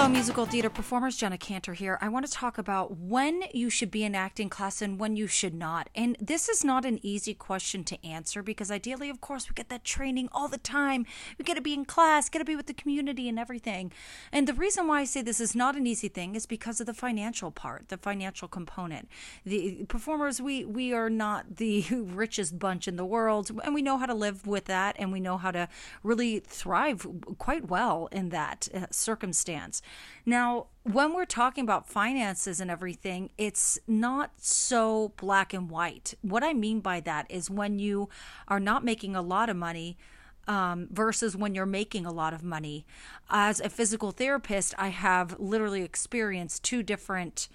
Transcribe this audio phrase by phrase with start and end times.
[0.00, 1.14] Hello, musical theater performers.
[1.14, 1.98] Jenna Cantor here.
[2.00, 5.26] I want to talk about when you should be in acting class and when you
[5.26, 5.90] should not.
[5.94, 9.68] And this is not an easy question to answer because ideally, of course, we get
[9.68, 11.04] that training all the time.
[11.36, 13.92] We get to be in class, get to be with the community and everything.
[14.32, 16.86] And the reason why I say this is not an easy thing is because of
[16.86, 19.06] the financial part, the financial component.
[19.44, 23.98] The performers, we we are not the richest bunch in the world, and we know
[23.98, 25.68] how to live with that, and we know how to
[26.02, 27.06] really thrive
[27.36, 29.82] quite well in that uh, circumstance.
[30.26, 36.14] Now, when we're talking about finances and everything, it's not so black and white.
[36.22, 38.08] What I mean by that is when you
[38.48, 39.96] are not making a lot of money,
[40.46, 42.84] um, versus when you're making a lot of money.
[43.28, 47.48] As a physical therapist, I have literally experienced two different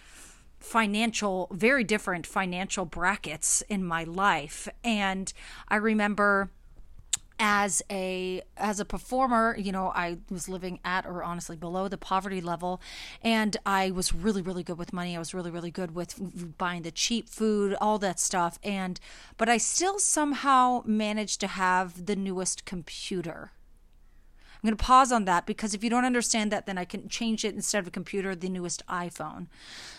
[0.60, 4.68] financial, very different financial brackets in my life.
[4.84, 5.32] And
[5.68, 6.52] I remember
[7.40, 11.98] as a as a performer you know i was living at or honestly below the
[11.98, 12.82] poverty level
[13.22, 15.16] and i was really really good with money.
[15.16, 18.60] I was really really good with buying the cheap food all that stuff.
[18.64, 19.00] And
[19.38, 23.52] but i still somehow managed to have the newest computer
[24.56, 27.08] I'm going to pause on that because if you don't understand that, then I can
[27.08, 29.48] change it instead of a computer, the newest iPhone.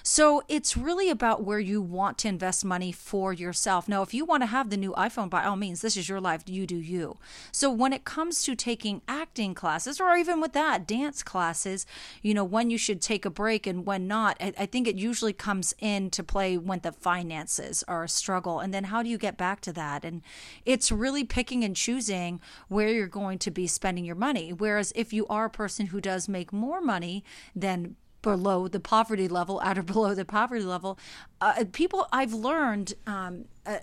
[0.02, 3.88] So it's really about where you want to invest money for yourself.
[3.88, 6.20] Now, if you want to have the new iPhone, by all means, this is your
[6.20, 6.42] life.
[6.46, 7.18] You do you.
[7.52, 11.86] So when it comes to taking acting classes, or even with that, dance classes,
[12.22, 14.96] you know, when you should take a break and when not, I, I think it
[14.96, 18.60] usually comes into play when the finances are a struggle.
[18.60, 20.04] And then how do you get back to that?
[20.04, 20.22] And
[20.64, 25.12] it's really picking and choosing where you're going to be spending your money Whereas if
[25.12, 27.24] you are a person who does make more money
[27.54, 30.98] than below the poverty level, at or below the poverty level,
[31.40, 33.78] uh, people I've learned um, uh,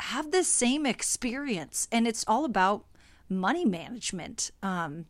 [0.00, 2.84] have the same experience, and it's all about
[3.28, 4.50] money management.
[4.62, 5.06] Um,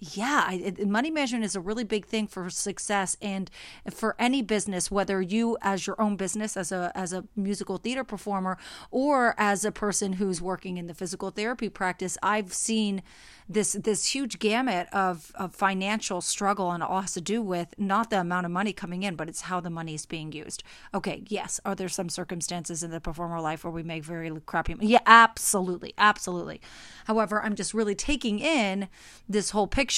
[0.00, 3.50] yeah, it, money management is a really big thing for success and
[3.92, 8.02] for any business, whether you as your own business as a as a musical theater
[8.02, 8.56] performer
[8.90, 12.16] or as a person who's working in the physical therapy practice.
[12.22, 13.02] I've seen
[13.46, 18.08] this this huge gamut of, of financial struggle and all has to do with not
[18.08, 20.62] the amount of money coming in, but it's how the money is being used.
[20.94, 24.76] Okay, yes, are there some circumstances in the performer life where we make very crappy?
[24.80, 26.62] Yeah, absolutely, absolutely.
[27.04, 28.88] However, I'm just really taking in
[29.28, 29.89] this whole picture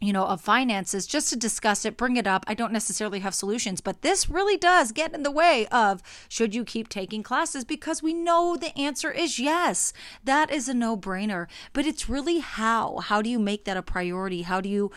[0.00, 2.44] you know, of finances just to discuss it, bring it up.
[2.46, 6.54] I don't necessarily have solutions, but this really does get in the way of should
[6.54, 9.92] you keep taking classes because we know the answer is yes.
[10.22, 12.98] That is a no-brainer, but it's really how.
[12.98, 14.42] How do you make that a priority?
[14.42, 14.90] How do you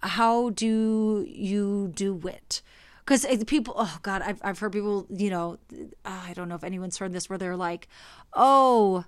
[0.00, 2.62] how do you do it?
[3.08, 5.58] because people oh god I've, I've heard people you know
[6.04, 7.88] i don't know if anyone's heard this where they're like
[8.34, 9.06] oh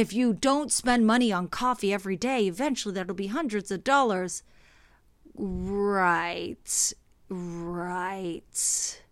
[0.00, 4.42] if you don't spend money on coffee every day, eventually that'll be hundreds of dollars.
[5.34, 6.94] Right.
[7.28, 9.02] Right.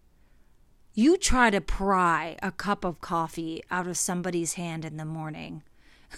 [0.94, 5.62] You try to pry a cup of coffee out of somebody's hand in the morning.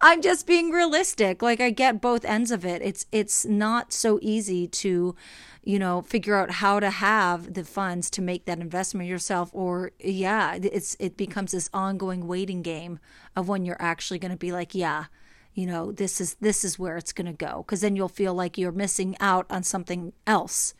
[0.03, 1.43] I'm just being realistic.
[1.43, 2.81] Like I get both ends of it.
[2.83, 5.15] It's it's not so easy to
[5.63, 9.93] you know figure out how to have the funds to make that investment yourself or
[9.99, 12.99] yeah it's it becomes this ongoing waiting game
[13.37, 15.05] of when you're actually going to be like yeah
[15.53, 18.33] you know this is this is where it's going to go because then you'll feel
[18.33, 20.73] like you're missing out on something else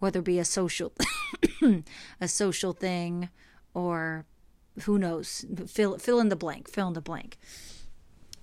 [0.00, 0.92] whether it be a social
[2.20, 3.28] a social thing
[3.74, 4.26] or
[4.82, 7.38] who knows fill fill in the blank fill in the blank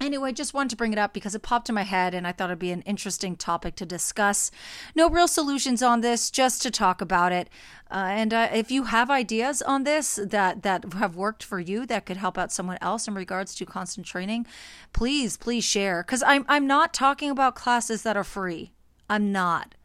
[0.03, 2.33] Anyway, just wanted to bring it up because it popped in my head and I
[2.33, 4.51] thought it'd be an interesting topic to discuss.
[4.95, 7.49] No real solutions on this, just to talk about it.
[7.89, 11.85] Uh, and uh, if you have ideas on this that that have worked for you
[11.85, 14.45] that could help out someone else in regards to constant training,
[14.91, 18.73] please please share because I'm I'm not talking about classes that are free.
[19.09, 19.75] I'm not.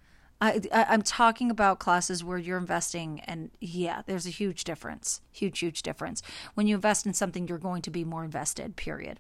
[0.41, 5.21] I, I am talking about classes where you're investing, and yeah, there's a huge difference,
[5.33, 6.23] huge huge difference.
[6.55, 8.77] When you invest in something, you're going to be more invested.
[8.77, 9.19] Period.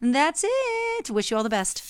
[0.00, 1.10] And that's it.
[1.10, 1.82] Wish you all the best.